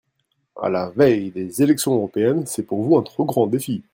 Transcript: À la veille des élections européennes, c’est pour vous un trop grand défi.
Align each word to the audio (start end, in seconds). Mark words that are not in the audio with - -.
À 0.59 0.67
la 0.67 0.89
veille 0.89 1.29
des 1.29 1.61
élections 1.61 1.93
européennes, 1.93 2.47
c’est 2.47 2.63
pour 2.63 2.81
vous 2.81 2.97
un 2.97 3.03
trop 3.03 3.23
grand 3.23 3.45
défi. 3.45 3.83